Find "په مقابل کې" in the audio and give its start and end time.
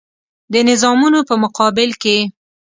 1.29-2.17